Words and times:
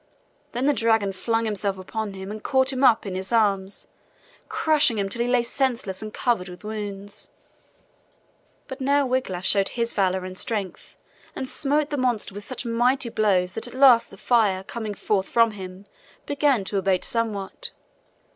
Then 0.53 0.65
the 0.65 0.73
dragon 0.73 1.11
flung 1.13 1.45
himself 1.45 1.77
upon 1.77 2.13
him 2.15 2.31
and 2.31 2.41
caught 2.41 2.73
him 2.73 2.83
up 2.83 3.05
in 3.05 3.13
his 3.13 3.31
arms, 3.31 3.87
crushing 4.49 4.97
him 4.97 5.07
till 5.09 5.21
he 5.21 5.27
lay 5.27 5.43
senseless 5.43 6.01
and 6.01 6.11
covered 6.11 6.49
with 6.49 6.63
wounds. 6.63 7.27
But 8.67 8.81
now 8.81 9.05
Wiglaf 9.05 9.45
showed 9.45 9.69
his 9.69 9.93
valor 9.93 10.25
and 10.25 10.35
strength, 10.35 10.97
and 11.35 11.47
smote 11.47 11.91
the 11.91 11.97
monster 11.97 12.33
with 12.33 12.45
such 12.45 12.65
mighty 12.65 13.09
blows 13.09 13.53
that 13.53 13.67
at 13.67 13.75
last 13.75 14.09
the 14.09 14.17
fire 14.17 14.63
coming 14.63 14.95
forth 14.95 15.27
from 15.29 15.51
him 15.51 15.85
began 16.25 16.63
to 16.63 16.79
abate 16.79 17.05
somewhat. 17.05 17.69